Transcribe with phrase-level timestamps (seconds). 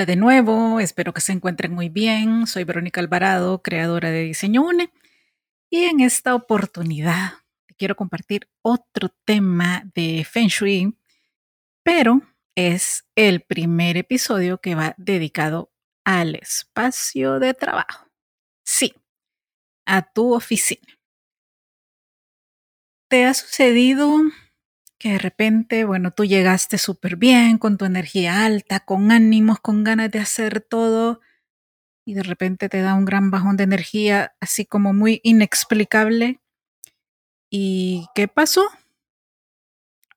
[0.00, 2.46] Hola de nuevo, espero que se encuentren muy bien.
[2.46, 4.90] Soy Verónica Alvarado, creadora de Diseño UNE.
[5.68, 7.34] Y en esta oportunidad
[7.66, 10.96] te quiero compartir otro tema de Feng Shui,
[11.82, 12.22] pero
[12.54, 15.70] es el primer episodio que va dedicado
[16.02, 18.08] al espacio de trabajo.
[18.64, 18.94] Sí,
[19.84, 20.98] a tu oficina.
[23.10, 24.16] ¿Te ha sucedido
[25.00, 29.82] que de repente, bueno, tú llegaste súper bien, con tu energía alta, con ánimos, con
[29.82, 31.20] ganas de hacer todo,
[32.04, 36.40] y de repente te da un gran bajón de energía, así como muy inexplicable.
[37.50, 38.62] ¿Y qué pasó?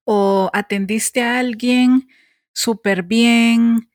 [0.05, 2.09] ¿O atendiste a alguien
[2.53, 3.89] súper bien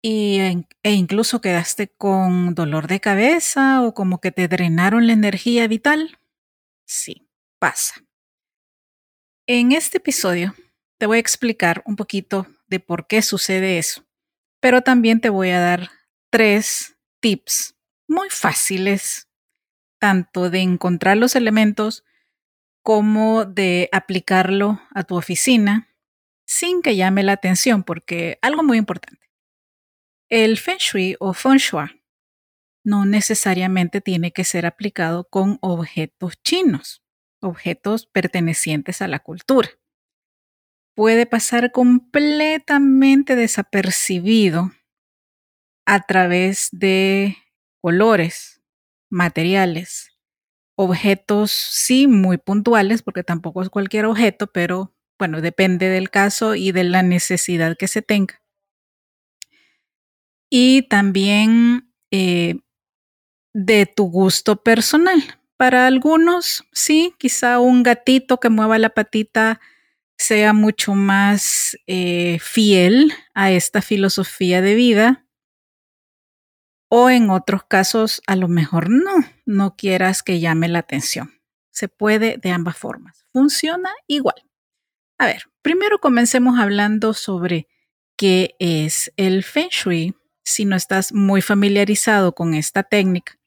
[0.00, 0.38] y,
[0.82, 6.18] e incluso quedaste con dolor de cabeza o como que te drenaron la energía vital?
[6.86, 8.04] Sí, pasa.
[9.48, 10.54] En este episodio
[10.98, 14.04] te voy a explicar un poquito de por qué sucede eso,
[14.60, 15.90] pero también te voy a dar
[16.30, 17.74] tres tips
[18.06, 19.28] muy fáciles,
[19.98, 22.04] tanto de encontrar los elementos
[22.84, 25.88] como de aplicarlo a tu oficina
[26.46, 29.28] sin que llame la atención, porque algo muy importante.
[30.28, 32.00] El Feng Shui o Feng Shui
[32.84, 37.01] no necesariamente tiene que ser aplicado con objetos chinos
[37.42, 39.68] objetos pertenecientes a la cultura.
[40.94, 44.72] Puede pasar completamente desapercibido
[45.86, 47.36] a través de
[47.80, 48.62] colores,
[49.10, 50.12] materiales,
[50.76, 56.72] objetos sí muy puntuales, porque tampoco es cualquier objeto, pero bueno, depende del caso y
[56.72, 58.42] de la necesidad que se tenga.
[60.50, 62.60] Y también eh,
[63.54, 65.41] de tu gusto personal.
[65.62, 69.60] Para algunos, sí, quizá un gatito que mueva la patita
[70.18, 75.24] sea mucho más eh, fiel a esta filosofía de vida.
[76.88, 79.12] O en otros casos, a lo mejor no,
[79.46, 81.32] no quieras que llame la atención.
[81.70, 83.24] Se puede de ambas formas.
[83.32, 84.44] Funciona igual.
[85.16, 87.68] A ver, primero comencemos hablando sobre
[88.16, 90.16] qué es el Feng Shui.
[90.42, 93.38] Si no estás muy familiarizado con esta técnica,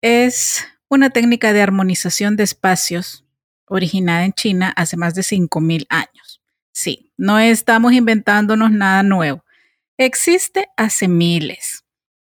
[0.00, 3.24] es una técnica de armonización de espacios
[3.66, 6.40] originada en China hace más de 5.000 años.
[6.72, 9.44] Sí, no estamos inventándonos nada nuevo.
[9.98, 11.84] Existe hace miles.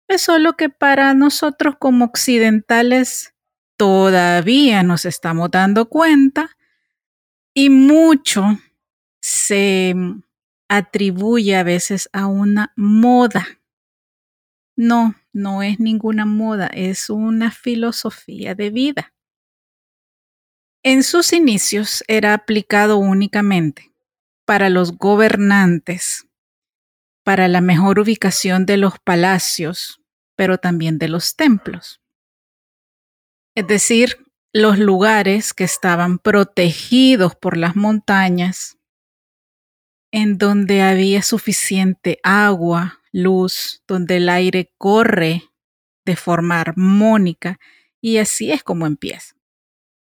[0.09, 3.35] Es solo que para nosotros como occidentales
[3.77, 6.57] todavía nos estamos dando cuenta
[7.55, 8.59] y mucho
[9.21, 9.95] se
[10.69, 13.47] atribuye a veces a una moda.
[14.77, 19.15] No, no es ninguna moda, es una filosofía de vida.
[20.83, 23.93] En sus inicios era aplicado únicamente
[24.45, 26.27] para los gobernantes,
[27.25, 30.01] para la mejor ubicación de los palacios,
[30.37, 32.01] pero también de los templos.
[33.55, 38.79] Es decir, los lugares que estaban protegidos por las montañas,
[40.11, 45.45] en donde había suficiente agua, luz, donde el aire corre
[46.05, 47.59] de forma armónica
[48.01, 49.35] y así es como empieza.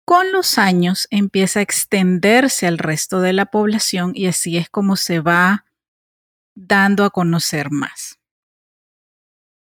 [0.05, 4.97] Con los años empieza a extenderse al resto de la población y así es como
[4.97, 5.65] se va
[6.55, 8.19] dando a conocer más.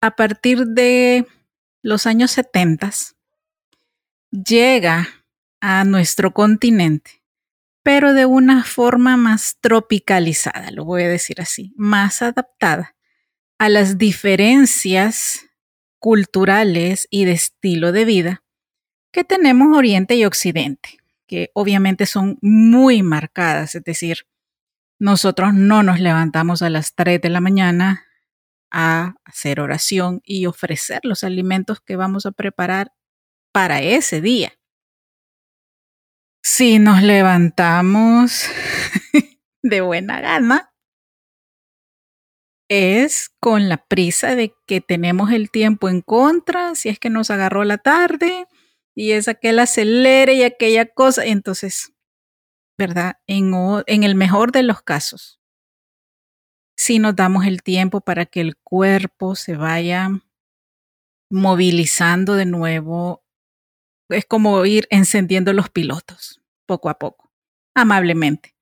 [0.00, 1.26] A partir de
[1.82, 2.90] los años 70
[4.30, 5.08] llega
[5.60, 7.22] a nuestro continente,
[7.82, 12.94] pero de una forma más tropicalizada, lo voy a decir así, más adaptada
[13.60, 15.46] a las diferencias
[15.98, 18.42] culturales y de estilo de vida
[19.12, 20.96] que tenemos Oriente y Occidente,
[21.26, 24.26] que obviamente son muy marcadas, es decir,
[24.98, 28.06] nosotros no nos levantamos a las 3 de la mañana
[28.70, 32.94] a hacer oración y ofrecer los alimentos que vamos a preparar
[33.52, 34.54] para ese día.
[36.42, 38.46] Si nos levantamos
[39.62, 40.69] de buena gana,
[42.70, 47.30] es con la prisa de que tenemos el tiempo en contra, si es que nos
[47.30, 48.46] agarró la tarde
[48.94, 51.26] y es aquel acelere y aquella cosa.
[51.26, 51.92] Entonces,
[52.78, 53.16] ¿verdad?
[53.26, 53.52] En,
[53.86, 55.40] en el mejor de los casos,
[56.76, 60.08] si nos damos el tiempo para que el cuerpo se vaya
[61.28, 63.24] movilizando de nuevo,
[64.08, 67.32] es como ir encendiendo los pilotos poco a poco,
[67.74, 68.54] amablemente,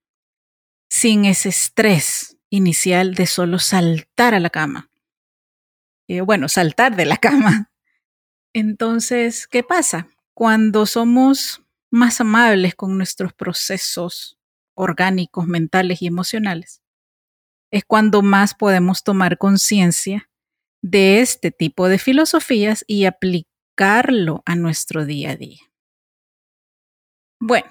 [0.89, 4.89] sin ese estrés inicial de solo saltar a la cama.
[6.07, 7.71] Eh, bueno, saltar de la cama.
[8.53, 10.07] Entonces, ¿qué pasa?
[10.33, 14.39] Cuando somos más amables con nuestros procesos
[14.73, 16.81] orgánicos, mentales y emocionales,
[17.71, 20.29] es cuando más podemos tomar conciencia
[20.81, 25.61] de este tipo de filosofías y aplicarlo a nuestro día a día.
[27.39, 27.69] Bueno,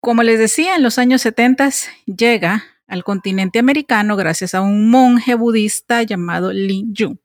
[0.00, 1.70] como les decía, en los años 70
[2.06, 7.20] llega al continente americano gracias a un monje budista llamado Lin Yu.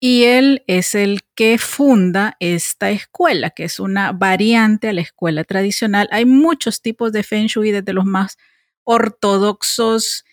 [0.00, 5.44] Y él es el que funda esta escuela, que es una variante a la escuela
[5.44, 6.08] tradicional.
[6.12, 8.38] Hay muchos tipos de Feng Shui, desde los más
[8.84, 10.24] ortodoxos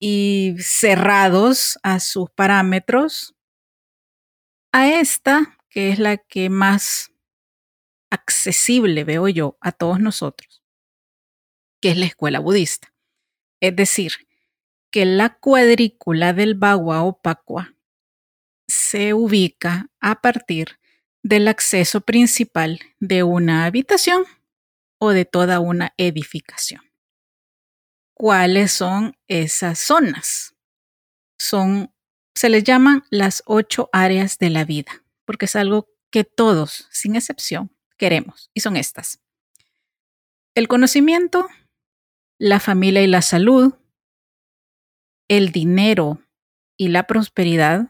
[0.00, 3.34] y cerrados a sus parámetros,
[4.72, 7.12] a esta, que es la que más
[8.10, 10.62] accesible veo yo a todos nosotros,
[11.80, 12.91] que es la escuela budista.
[13.62, 14.12] Es decir,
[14.90, 17.76] que la cuadrícula del Bagua o Pacua
[18.66, 20.80] se ubica a partir
[21.22, 24.24] del acceso principal de una habitación
[24.98, 26.82] o de toda una edificación.
[28.14, 30.56] ¿Cuáles son esas zonas?
[31.38, 31.94] Son,
[32.34, 37.14] se les llaman las ocho áreas de la vida, porque es algo que todos, sin
[37.14, 39.20] excepción, queremos, y son estas.
[40.56, 41.48] El conocimiento,
[42.42, 43.74] la familia y la salud,
[45.28, 46.20] el dinero
[46.76, 47.88] y la prosperidad,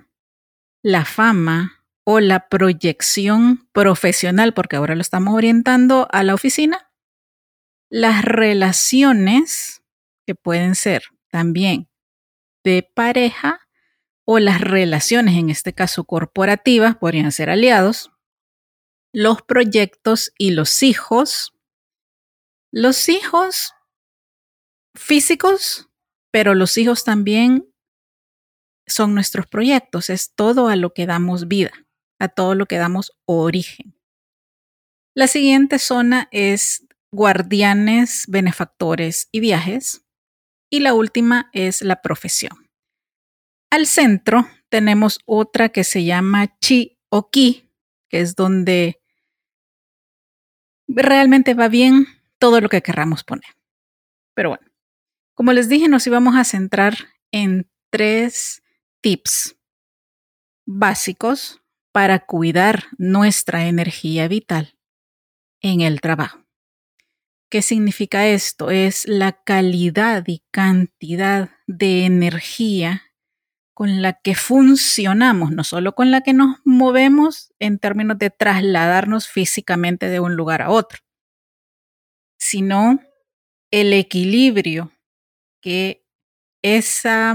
[0.83, 6.93] la fama o la proyección profesional, porque ahora lo estamos orientando a la oficina,
[7.89, 9.83] las relaciones,
[10.27, 11.89] que pueden ser también
[12.63, 13.61] de pareja,
[14.27, 18.13] o las relaciones, en este caso corporativas, podrían ser aliados,
[19.15, 21.55] los proyectos y los hijos.
[22.71, 23.73] Los hijos
[24.94, 25.91] físicos,
[26.31, 27.69] pero los hijos también
[28.87, 31.73] son nuestros proyectos, es todo a lo que damos vida,
[32.19, 33.94] a todo lo que damos origen.
[35.15, 40.05] La siguiente zona es guardianes, benefactores y viajes.
[40.71, 42.71] Y la última es la profesión.
[43.71, 47.71] Al centro tenemos otra que se llama chi o ki,
[48.09, 49.03] que es donde
[50.89, 52.06] realmente va bien
[52.39, 53.50] todo lo que querramos poner.
[54.35, 54.67] Pero bueno,
[55.43, 56.94] como les dije, nos íbamos a centrar
[57.33, 58.62] en tres
[59.00, 59.56] tips
[60.65, 61.61] básicos
[61.91, 64.79] para cuidar nuestra energía vital
[65.61, 66.47] en el trabajo.
[67.50, 68.71] ¿Qué significa esto?
[68.71, 73.03] Es la calidad y cantidad de energía
[73.75, 79.27] con la que funcionamos, no solo con la que nos movemos en términos de trasladarnos
[79.27, 81.00] físicamente de un lugar a otro,
[82.39, 83.00] sino
[83.73, 84.93] el equilibrio
[85.62, 86.05] que
[86.61, 87.35] esa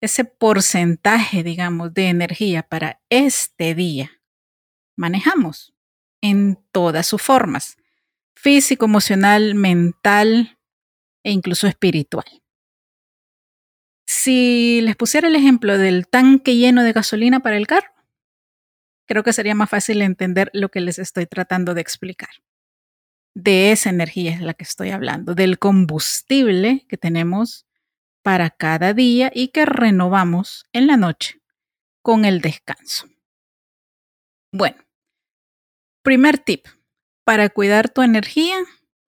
[0.00, 4.10] ese porcentaje, digamos, de energía para este día
[4.96, 5.74] manejamos
[6.22, 7.76] en todas sus formas,
[8.34, 10.58] físico, emocional, mental
[11.22, 12.26] e incluso espiritual.
[14.06, 17.92] Si les pusiera el ejemplo del tanque lleno de gasolina para el carro,
[19.06, 22.30] creo que sería más fácil entender lo que les estoy tratando de explicar.
[23.42, 27.64] De esa energía es la que estoy hablando, del combustible que tenemos
[28.20, 31.40] para cada día y que renovamos en la noche
[32.02, 33.08] con el descanso.
[34.52, 34.76] Bueno,
[36.02, 36.66] primer tip
[37.24, 38.58] para cuidar tu energía,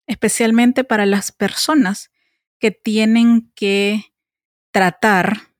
[0.05, 2.11] especialmente para las personas
[2.59, 4.13] que tienen que
[4.69, 5.55] tratar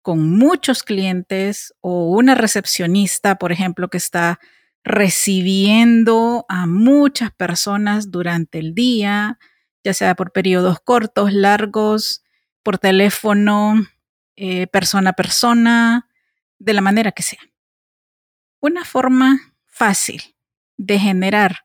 [0.00, 4.40] con muchos clientes o una recepcionista, por ejemplo, que está
[4.84, 9.38] recibiendo a muchas personas durante el día,
[9.82, 12.22] ya sea por periodos cortos, largos,
[12.62, 13.74] por teléfono,
[14.36, 16.08] eh, persona a persona,
[16.58, 17.40] de la manera que sea.
[18.60, 20.36] Una forma fácil
[20.76, 21.64] de generar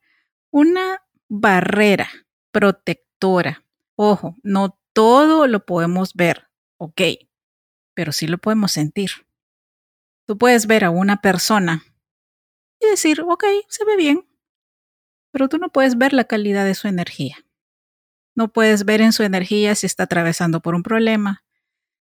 [0.52, 2.10] una barrera
[2.52, 3.64] protectora.
[3.96, 7.02] Ojo, no todo lo podemos ver, ok,
[7.94, 9.12] pero sí lo podemos sentir.
[10.26, 11.84] Tú puedes ver a una persona
[12.89, 14.27] decir, ok, se ve bien,
[15.31, 17.38] pero tú no puedes ver la calidad de su energía.
[18.36, 21.43] No puedes ver en su energía si está atravesando por un problema,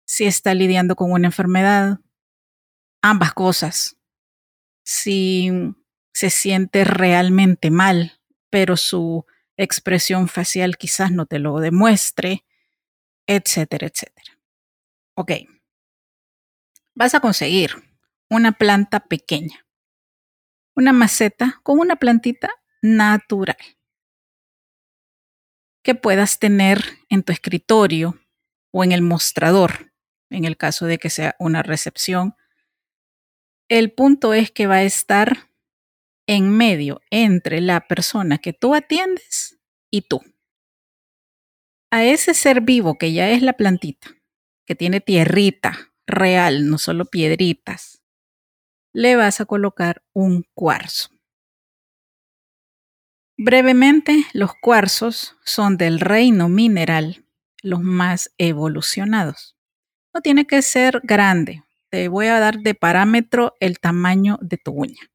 [0.06, 2.00] si está lidiando con una enfermedad,
[3.02, 3.98] ambas cosas.
[4.84, 5.52] Si
[6.14, 8.20] se siente realmente mal,
[8.50, 9.26] pero su
[9.58, 12.46] expresión facial quizás no te lo demuestre,
[13.28, 14.40] etcétera, etcétera.
[15.16, 15.32] Ok.
[16.96, 17.72] Vas a conseguir
[18.30, 19.66] una planta pequeña,
[20.76, 22.50] una maceta con una plantita
[22.82, 23.58] natural
[25.84, 28.20] que puedas tener en tu escritorio
[28.72, 29.92] o en el mostrador,
[30.30, 32.36] en el caso de que sea una recepción.
[33.68, 35.50] El punto es que va a estar
[36.28, 39.60] en medio entre la persona que tú atiendes
[39.90, 40.22] y tú.
[41.92, 44.16] A ese ser vivo que ya es la plantita,
[44.66, 48.01] que tiene tierrita real, no solo piedritas,
[48.94, 51.10] le vas a colocar un cuarzo.
[53.38, 57.26] Brevemente, los cuarzos son del reino mineral
[57.64, 59.56] los más evolucionados.
[60.14, 61.64] No tiene que ser grande.
[61.90, 65.12] Te voy a dar de parámetro el tamaño de tu uña.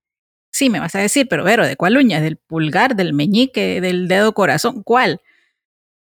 [0.53, 2.21] Sí, me vas a decir, pero Vero, ¿de cuál uña?
[2.21, 4.83] ¿Del pulgar, del meñique, del dedo corazón?
[4.83, 5.21] ¿Cuál?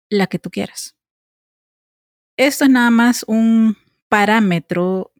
[0.10, 0.96] La que tú quieras.
[2.38, 5.12] Esto es nada más un parámetro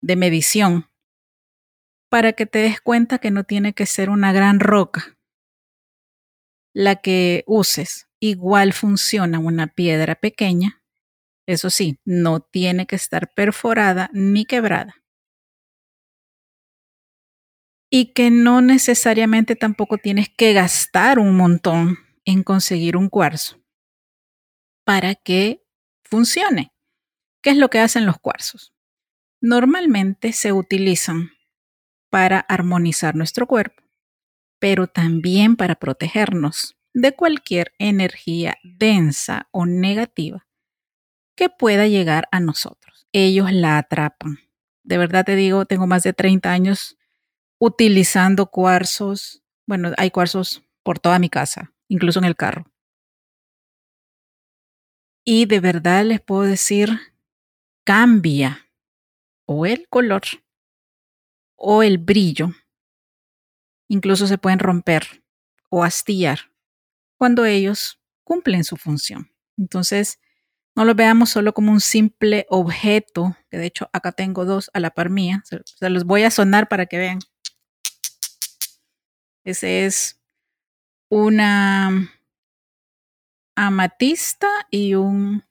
[0.00, 0.88] de medición
[2.16, 5.18] para que te des cuenta que no tiene que ser una gran roca.
[6.72, 10.82] La que uses igual funciona una piedra pequeña.
[11.46, 14.94] Eso sí, no tiene que estar perforada ni quebrada.
[17.90, 23.62] Y que no necesariamente tampoco tienes que gastar un montón en conseguir un cuarzo
[24.86, 25.62] para que
[26.02, 26.72] funcione.
[27.42, 28.72] ¿Qué es lo que hacen los cuarzos?
[29.42, 31.35] Normalmente se utilizan
[32.10, 33.82] para armonizar nuestro cuerpo,
[34.58, 40.46] pero también para protegernos de cualquier energía densa o negativa
[41.36, 43.06] que pueda llegar a nosotros.
[43.12, 44.38] Ellos la atrapan.
[44.82, 46.96] De verdad te digo, tengo más de 30 años
[47.58, 49.42] utilizando cuarzos.
[49.66, 52.64] Bueno, hay cuarzos por toda mi casa, incluso en el carro.
[55.24, 57.00] Y de verdad les puedo decir,
[57.84, 58.70] cambia
[59.44, 60.22] o el color
[61.56, 62.50] o el brillo.
[63.88, 65.24] Incluso se pueden romper
[65.70, 66.52] o astillar
[67.18, 69.30] cuando ellos cumplen su función.
[69.56, 70.20] Entonces,
[70.76, 74.80] no lo veamos solo como un simple objeto, que de hecho acá tengo dos a
[74.80, 75.42] la par mía.
[75.44, 77.18] Se, los voy a sonar para que vean.
[79.44, 80.20] Ese es
[81.08, 82.12] una
[83.54, 85.44] amatista y un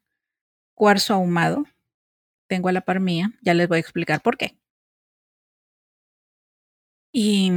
[0.76, 1.66] cuarzo ahumado.
[2.48, 4.60] Tengo a la par mía, ya les voy a explicar por qué.
[7.16, 7.52] Y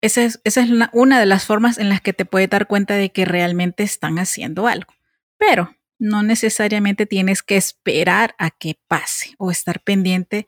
[0.00, 2.94] esa es, esa es una de las formas en las que te puedes dar cuenta
[2.94, 4.94] de que realmente están haciendo algo.
[5.36, 10.46] Pero no necesariamente tienes que esperar a que pase o estar pendiente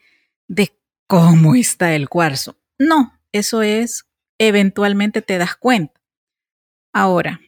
[0.48, 2.58] de cómo está el cuarzo.
[2.78, 4.06] No, eso es,
[4.38, 6.00] eventualmente te das cuenta.
[6.94, 7.40] Ahora,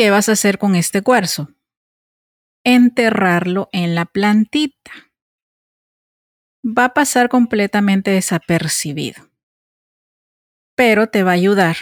[0.00, 1.50] ¿Qué vas a hacer con este cuarzo?
[2.64, 5.09] Enterrarlo en la plantita.
[6.62, 9.30] Va a pasar completamente desapercibido,
[10.76, 11.76] pero te va a ayudar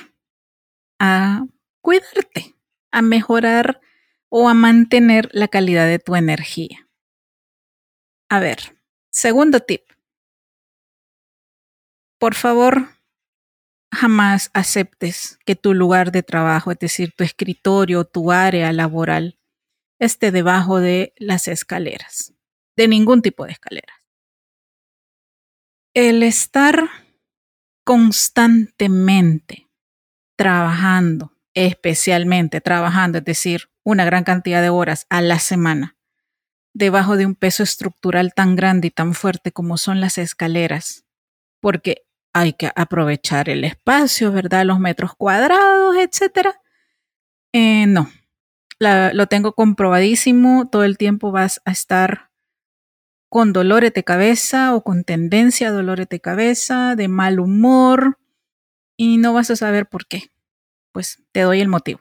[1.01, 1.47] a
[1.81, 2.55] cuidarte,
[2.93, 3.81] a mejorar
[4.29, 6.89] o a mantener la calidad de tu energía.
[8.31, 8.59] A ver,
[9.11, 9.83] segundo tip.
[12.21, 12.89] Por favor,
[13.93, 19.39] jamás aceptes que tu lugar de trabajo, es decir, tu escritorio, tu área laboral,
[19.99, 22.35] esté debajo de las escaleras,
[22.77, 23.98] de ningún tipo de escaleras.
[26.01, 26.91] El estar
[27.85, 29.69] constantemente
[30.37, 35.97] trabajando, especialmente trabajando, es decir, una gran cantidad de horas a la semana,
[36.73, 41.05] debajo de un peso estructural tan grande y tan fuerte como son las escaleras,
[41.59, 44.65] porque hay que aprovechar el espacio, ¿verdad?
[44.67, 46.61] Los metros cuadrados, etcétera.
[47.53, 48.09] Eh, no,
[48.79, 50.69] lo tengo comprobadísimo.
[50.71, 52.28] Todo el tiempo vas a estar
[53.29, 58.19] con dolores de cabeza o con tendencia a dolores de cabeza, de mal humor,
[58.97, 60.31] y no vas a saber por qué.
[60.93, 62.01] Pues te doy el motivo.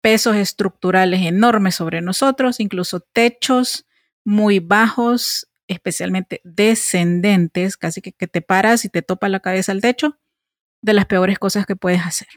[0.00, 3.86] Pesos estructurales enormes sobre nosotros, incluso techos
[4.24, 9.80] muy bajos especialmente descendentes, casi que, que te paras y te topa la cabeza al
[9.80, 10.18] techo,
[10.82, 12.28] de las peores cosas que puedes hacer.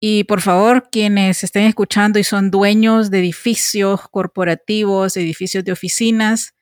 [0.00, 6.54] Y por favor, quienes estén escuchando y son dueños de edificios corporativos, edificios de oficinas,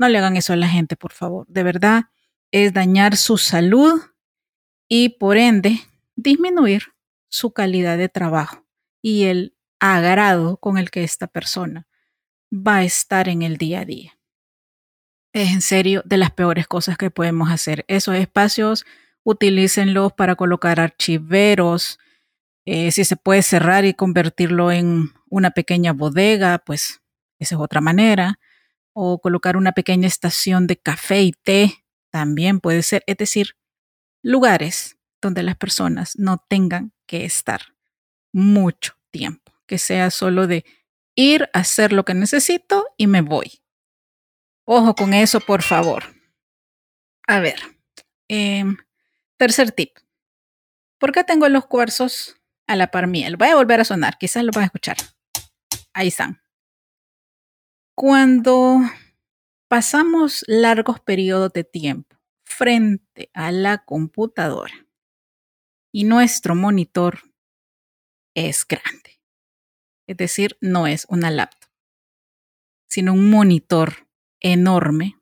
[0.00, 1.46] no le hagan eso a la gente, por favor.
[1.48, 2.04] De verdad,
[2.50, 4.00] es dañar su salud
[4.88, 5.80] y por ende
[6.16, 6.82] disminuir
[7.28, 8.66] su calidad de trabajo
[9.00, 11.86] y el agrado con el que esta persona
[12.52, 14.20] va a estar en el día a día
[15.32, 17.84] es en serio de las peores cosas que podemos hacer.
[17.88, 18.84] Esos espacios
[19.22, 21.98] utilícenlos para colocar archiveros.
[22.64, 27.00] Eh, si se puede cerrar y convertirlo en una pequeña bodega, pues
[27.38, 28.38] esa es otra manera.
[28.92, 33.04] O colocar una pequeña estación de café y té también puede ser.
[33.06, 33.56] Es decir,
[34.22, 37.74] lugares donde las personas no tengan que estar
[38.32, 40.64] mucho tiempo, que sea solo de
[41.14, 43.62] ir a hacer lo que necesito y me voy.
[44.64, 46.04] Ojo con eso, por favor.
[47.26, 47.60] A ver,
[48.28, 48.76] em,
[49.36, 49.96] tercer tip.
[50.98, 53.36] ¿Por qué tengo los cuarzos a la par miel?
[53.36, 54.96] Voy a volver a sonar, quizás lo van a escuchar.
[55.92, 56.40] Ahí están.
[58.00, 58.80] Cuando
[59.68, 62.16] pasamos largos periodos de tiempo
[62.46, 64.72] frente a la computadora
[65.92, 67.20] y nuestro monitor
[68.34, 69.20] es grande,
[70.06, 71.68] es decir, no es una laptop,
[72.88, 74.08] sino un monitor
[74.40, 75.20] enorme,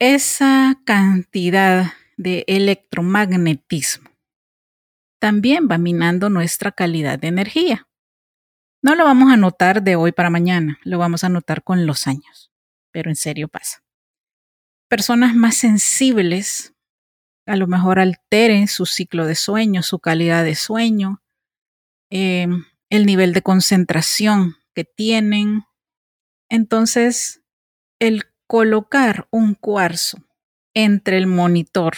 [0.00, 4.10] esa cantidad de electromagnetismo
[5.20, 7.87] también va minando nuestra calidad de energía.
[8.80, 12.06] No lo vamos a notar de hoy para mañana, lo vamos a notar con los
[12.06, 12.52] años,
[12.92, 13.82] pero en serio pasa.
[14.88, 16.74] Personas más sensibles
[17.48, 21.22] a lo mejor alteren su ciclo de sueño, su calidad de sueño,
[22.10, 25.64] em, el nivel de concentración que tienen.
[26.50, 27.42] Entonces,
[27.98, 30.18] el colocar un cuarzo
[30.74, 31.96] entre el monitor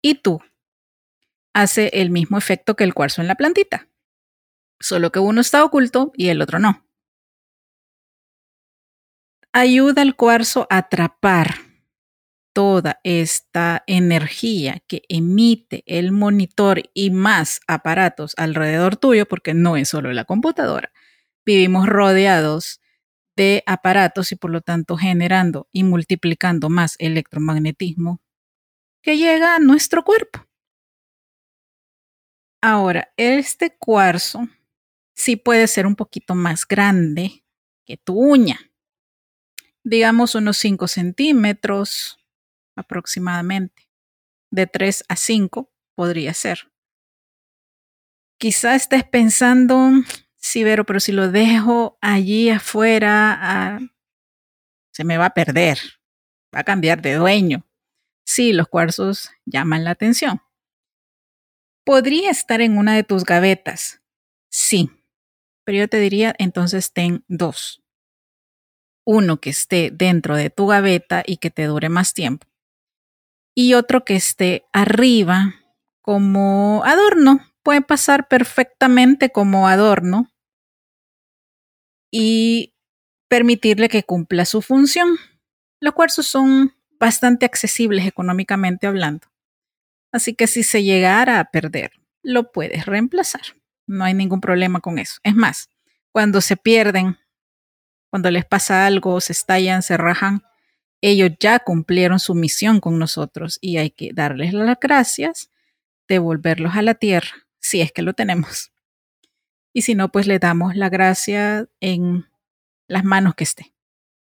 [0.00, 0.40] y tú
[1.52, 3.88] hace el mismo efecto que el cuarzo en la plantita,
[4.80, 6.86] solo que uno está oculto y el otro no.
[9.52, 11.56] Ayuda al cuarzo a atrapar
[12.54, 19.88] toda esta energía que emite el monitor y más aparatos alrededor tuyo, porque no es
[19.88, 20.92] solo la computadora.
[21.44, 22.80] Vivimos rodeados
[23.36, 28.20] de aparatos y por lo tanto generando y multiplicando más electromagnetismo
[29.02, 30.46] que llega a nuestro cuerpo.
[32.62, 34.48] Ahora, este cuarzo
[35.14, 37.44] sí puede ser un poquito más grande
[37.84, 38.58] que tu uña.
[39.82, 42.18] Digamos unos 5 centímetros
[42.76, 43.88] aproximadamente.
[44.50, 46.70] De 3 a 5 podría ser.
[48.38, 49.90] Quizá estés pensando,
[50.36, 53.78] sí, pero si lo dejo allí afuera, ah,
[54.92, 55.78] se me va a perder,
[56.54, 57.66] va a cambiar de dueño.
[58.24, 60.40] Sí, los cuarzos llaman la atención.
[61.84, 64.02] ¿Podría estar en una de tus gavetas?
[64.50, 64.90] Sí,
[65.64, 67.82] pero yo te diría entonces ten dos.
[69.06, 72.46] Uno que esté dentro de tu gaveta y que te dure más tiempo.
[73.54, 75.54] Y otro que esté arriba
[76.02, 77.40] como adorno.
[77.62, 80.28] Puede pasar perfectamente como adorno
[82.10, 82.74] y
[83.28, 85.16] permitirle que cumpla su función.
[85.80, 89.28] Los cuarzos son bastante accesibles económicamente hablando.
[90.12, 93.42] Así que si se llegara a perder, lo puedes reemplazar.
[93.86, 95.18] No hay ningún problema con eso.
[95.22, 95.68] Es más,
[96.12, 97.18] cuando se pierden,
[98.10, 100.42] cuando les pasa algo, se estallan, se rajan,
[101.00, 105.50] ellos ya cumplieron su misión con nosotros y hay que darles las gracias,
[106.08, 108.72] devolverlos a la tierra, si es que lo tenemos.
[109.74, 112.26] Y si no, pues le damos la gracia en
[112.86, 113.74] las manos que esté.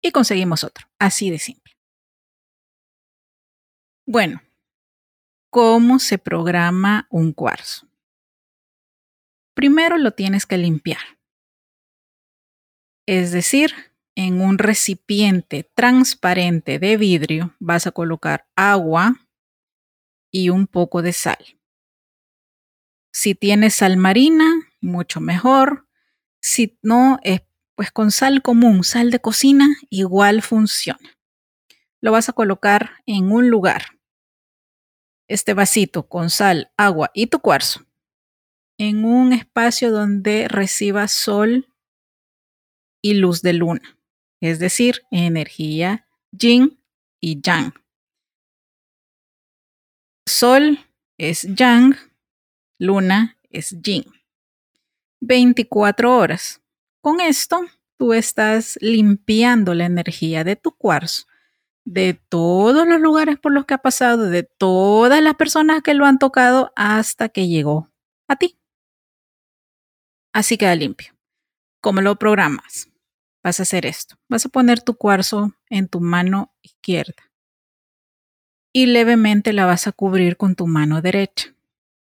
[0.02, 0.88] Y conseguimos otro.
[1.00, 1.74] Así de simple.
[4.08, 4.41] Bueno,
[5.50, 7.88] cómo se programa un cuarzo.
[9.56, 11.00] Primero lo tienes que limpiar.
[13.08, 13.74] Es decir,
[14.15, 19.15] en un recipiente transparente de vidrio vas a colocar agua
[20.30, 21.60] y un poco de sal.
[23.13, 24.46] Si tienes sal marina,
[24.82, 25.88] mucho mejor.
[26.41, 27.20] Si no,
[27.76, 31.18] pues con sal común, sal de cocina, igual funciona.
[32.02, 33.84] Lo vas a colocar en un lugar
[35.28, 37.86] este vasito con sal, agua y tu cuarzo
[38.78, 41.68] en un espacio donde reciba sol
[43.02, 43.98] y luz de luna,
[44.42, 46.80] es decir, energía yin
[47.20, 47.74] y yang.
[50.28, 50.80] Sol
[51.18, 51.96] es yang,
[52.80, 54.06] luna es yin.
[55.22, 56.62] 24 horas.
[57.02, 57.62] Con esto,
[57.98, 61.26] tú estás limpiando la energía de tu cuarzo
[61.86, 66.06] de todos los lugares por los que ha pasado, de todas las personas que lo
[66.06, 67.92] han tocado hasta que llegó
[68.28, 68.58] a ti.
[70.36, 71.13] Así queda limpio.
[71.80, 72.89] ¿Cómo lo programas?
[73.41, 74.17] Vas a hacer esto.
[74.28, 77.32] Vas a poner tu cuarzo en tu mano izquierda
[78.74, 81.56] y levemente la vas a cubrir con tu mano derecha.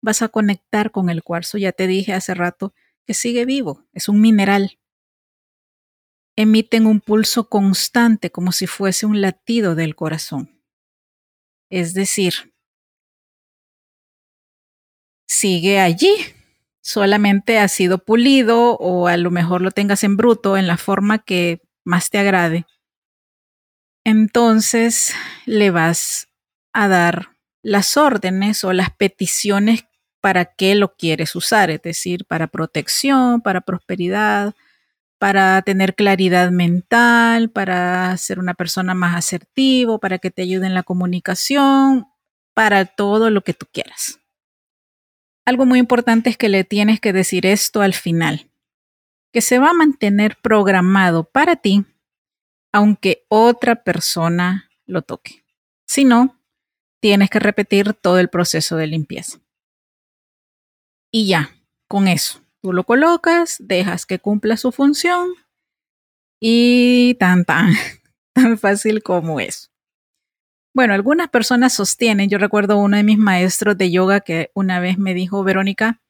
[0.02, 1.58] Vas a conectar con el cuarzo.
[1.58, 2.74] Ya te dije hace rato
[3.06, 3.84] que sigue vivo.
[3.92, 4.80] Es un mineral
[6.34, 10.60] emiten un pulso constante como si fuese un latido del corazón.
[11.70, 12.52] Es decir,
[15.28, 16.16] sigue allí,
[16.88, 21.18] solamente ha sido pulido o a lo mejor lo tengas en bruto en la forma
[21.18, 22.64] que más te agrade.
[24.04, 25.12] Entonces
[25.44, 26.28] le vas
[26.72, 29.84] a dar las órdenes o las peticiones
[30.22, 34.54] para qué lo quieres usar, es decir, para protección, para prosperidad,
[35.18, 40.72] para tener claridad mental, para ser una persona más asertivo, para que te ayude en
[40.74, 42.06] la comunicación,
[42.54, 44.20] para todo lo que tú quieras.
[45.48, 48.50] Algo muy importante es que le tienes que decir esto al final.
[49.32, 51.86] que se va a mantener programado para ti
[52.70, 55.42] aunque otra persona lo toque.
[55.86, 56.38] Si no,
[57.00, 59.38] tienes que repetir todo el proceso de limpieza.
[61.10, 61.50] Y ya,
[61.88, 65.30] con eso, tú lo colocas, dejas que cumpla su función
[66.40, 67.72] y tan tan,
[68.34, 69.70] tan fácil como eso.
[70.78, 74.96] Bueno, algunas personas sostienen, yo recuerdo uno de mis maestros de yoga que una vez
[74.96, 76.00] me dijo, Verónica,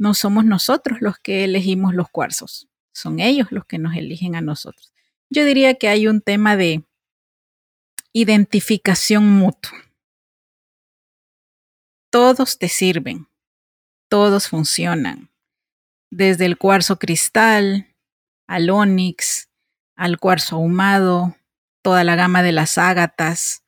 [0.00, 4.40] no somos nosotros los que elegimos los cuarzos, son ellos los que nos eligen a
[4.40, 4.92] nosotros.
[5.28, 6.82] Yo diría que hay un tema de
[8.12, 9.78] identificación mutua.
[12.10, 13.28] Todos te sirven,
[14.08, 15.30] todos funcionan,
[16.10, 17.94] desde el cuarzo cristal
[18.48, 19.48] al onix,
[19.94, 21.36] al cuarzo ahumado,
[21.80, 23.62] toda la gama de las ágatas,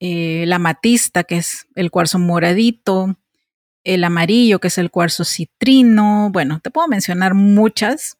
[0.00, 3.16] eh, la matista, que es el cuarzo moradito,
[3.84, 6.30] el amarillo, que es el cuarzo citrino.
[6.32, 8.18] Bueno, te puedo mencionar muchas,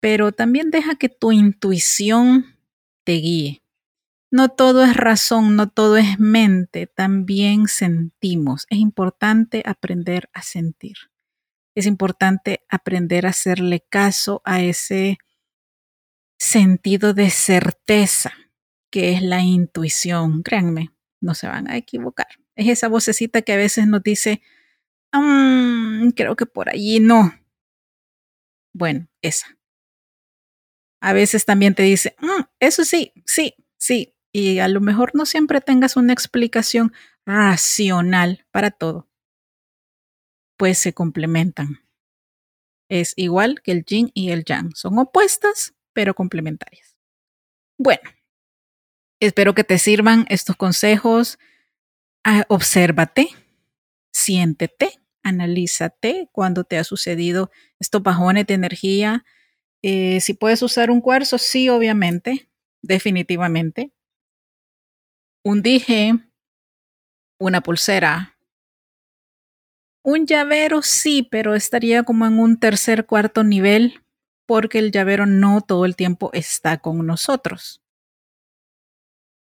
[0.00, 2.56] pero también deja que tu intuición
[3.04, 3.62] te guíe.
[4.30, 8.66] No todo es razón, no todo es mente, también sentimos.
[8.70, 10.96] Es importante aprender a sentir.
[11.74, 15.18] Es importante aprender a hacerle caso a ese
[16.38, 18.32] sentido de certeza
[18.92, 20.42] que es la intuición.
[20.44, 22.28] Créanme, no se van a equivocar.
[22.54, 24.42] Es esa vocecita que a veces nos dice,
[25.12, 27.32] mm, creo que por allí no.
[28.74, 29.58] Bueno, esa.
[31.00, 34.14] A veces también te dice, mm, eso sí, sí, sí.
[34.32, 36.92] Y a lo mejor no siempre tengas una explicación
[37.26, 39.08] racional para todo.
[40.58, 41.80] Pues se complementan.
[42.90, 44.74] Es igual que el yin y el yang.
[44.74, 46.96] Son opuestas, pero complementarias.
[47.78, 48.02] Bueno,
[49.22, 51.38] Espero que te sirvan estos consejos.
[52.24, 53.28] Ah, obsérvate,
[54.12, 59.24] siéntete, analízate cuando te ha sucedido estos bajones de energía.
[59.80, 62.50] Eh, si puedes usar un cuarzo, sí, obviamente,
[62.82, 63.92] definitivamente.
[65.44, 66.14] Un dije,
[67.38, 68.36] una pulsera,
[70.02, 74.02] un llavero, sí, pero estaría como en un tercer, cuarto nivel,
[74.46, 77.81] porque el llavero no todo el tiempo está con nosotros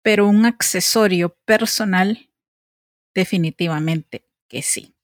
[0.01, 2.29] pero un accesorio personal,
[3.13, 4.95] definitivamente que sí.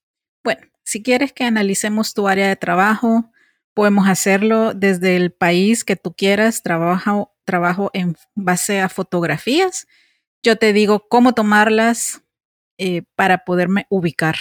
[0.43, 3.31] Bueno, si quieres que analicemos tu área de trabajo,
[3.73, 6.63] podemos hacerlo desde el país que tú quieras.
[6.63, 9.88] Trabajo, trabajo en base a fotografías.
[10.43, 12.21] Yo te digo cómo tomarlas
[12.77, 14.36] eh, para poderme ubicar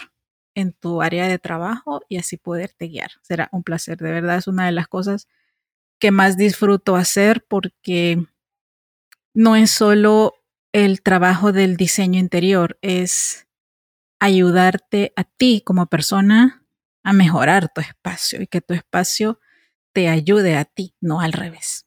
[0.55, 3.11] en tu área de trabajo y así poderte guiar.
[3.23, 3.99] Será un placer.
[3.99, 5.27] De verdad es una de las cosas
[5.99, 8.25] que más disfruto hacer porque
[9.35, 10.35] no es solo
[10.75, 13.47] el trabajo del diseño interior es
[14.19, 16.67] ayudarte a ti como persona
[17.05, 19.39] a mejorar tu espacio y que tu espacio
[19.93, 21.87] te ayude a ti, no al revés.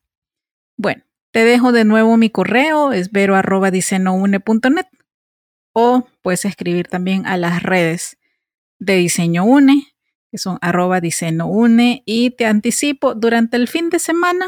[0.77, 4.87] Bueno, te dejo de nuevo mi correo, es vero.diseñoune.net
[5.73, 8.17] o puedes escribir también a las redes
[8.79, 9.97] de Diseño Une,
[10.31, 14.47] que son arroba diseño une, y te anticipo, durante el fin de semana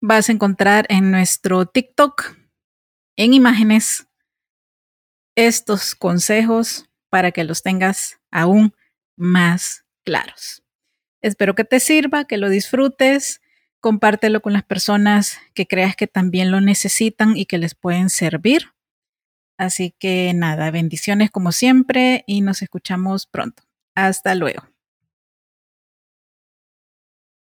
[0.00, 2.36] vas a encontrar en nuestro TikTok,
[3.16, 4.06] en imágenes,
[5.36, 8.74] estos consejos para que los tengas aún
[9.16, 10.62] más claros.
[11.22, 13.40] Espero que te sirva, que lo disfrutes,
[13.80, 18.72] compártelo con las personas que creas que también lo necesitan y que les pueden servir.
[19.58, 23.62] Así que nada, bendiciones como siempre y nos escuchamos pronto.
[23.94, 24.69] Hasta luego.